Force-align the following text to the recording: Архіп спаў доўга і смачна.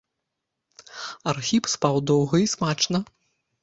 Архіп 1.35 1.63
спаў 1.77 2.03
доўга 2.13 2.35
і 2.49 2.53
смачна. 2.59 3.09